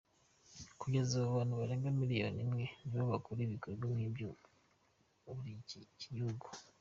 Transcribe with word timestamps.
Kugeza 0.81 1.11
ubu, 1.15 1.27
abantu 1.31 1.53
barenga 1.61 1.95
miliyoni 1.99 2.39
imwe 2.45 2.65
nibo 2.85 3.05
bakora 3.13 3.39
ibikorwa 3.43 3.85
nk’ibyo 3.95 4.29
muri 5.35 5.51
iki 5.61 5.79
gihugu. 6.13 6.45